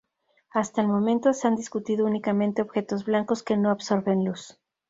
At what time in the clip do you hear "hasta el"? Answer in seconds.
0.49-0.87